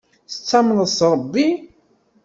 Tettamneḍ 0.31 0.79
s 0.97 0.99
Ṛebbi? 1.13 1.47